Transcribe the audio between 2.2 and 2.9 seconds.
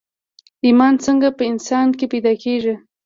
کېږي